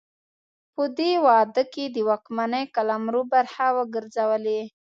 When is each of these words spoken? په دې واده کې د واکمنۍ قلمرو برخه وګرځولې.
په 0.73 0.83
دې 0.97 1.11
واده 1.25 1.63
کې 1.73 1.85
د 1.95 1.97
واکمنۍ 2.09 2.63
قلمرو 2.75 3.21
برخه 3.33 3.65
وګرځولې. 3.77 4.61